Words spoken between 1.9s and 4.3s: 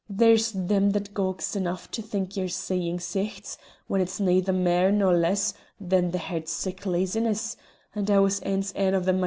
to think ye're seein' Sichts, when it's